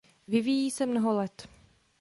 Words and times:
Vyvíjí 0.27 0.71
se 0.71 0.85
mnoho 0.85 1.13
let. 1.13 1.47